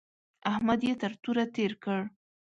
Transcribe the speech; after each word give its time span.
احمد 0.51 0.79
يې 0.87 0.93
تر 1.01 1.11
توره 1.21 1.45
تېر 1.55 1.71
کړ. 1.83 1.99